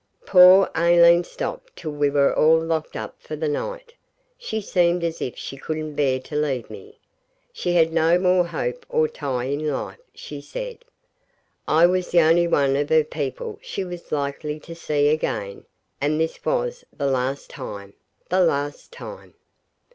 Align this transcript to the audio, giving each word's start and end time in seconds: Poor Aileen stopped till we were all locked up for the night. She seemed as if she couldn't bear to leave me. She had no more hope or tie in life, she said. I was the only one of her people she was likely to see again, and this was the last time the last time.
Poor 0.25 0.71
Aileen 0.75 1.23
stopped 1.23 1.75
till 1.75 1.91
we 1.91 2.09
were 2.09 2.33
all 2.33 2.59
locked 2.59 2.95
up 2.95 3.21
for 3.21 3.35
the 3.35 3.47
night. 3.47 3.93
She 4.35 4.59
seemed 4.59 5.03
as 5.03 5.21
if 5.21 5.37
she 5.37 5.57
couldn't 5.57 5.93
bear 5.93 6.19
to 6.21 6.35
leave 6.35 6.71
me. 6.71 6.97
She 7.53 7.73
had 7.73 7.93
no 7.93 8.17
more 8.17 8.47
hope 8.47 8.83
or 8.89 9.07
tie 9.07 9.43
in 9.43 9.67
life, 9.71 9.99
she 10.15 10.41
said. 10.41 10.79
I 11.67 11.85
was 11.85 12.09
the 12.09 12.21
only 12.21 12.47
one 12.47 12.75
of 12.77 12.89
her 12.89 13.03
people 13.03 13.59
she 13.61 13.83
was 13.83 14.11
likely 14.11 14.59
to 14.61 14.73
see 14.73 15.07
again, 15.09 15.65
and 16.01 16.19
this 16.19 16.43
was 16.43 16.83
the 16.91 17.05
last 17.05 17.51
time 17.51 17.93
the 18.29 18.39
last 18.41 18.91
time. 18.91 19.35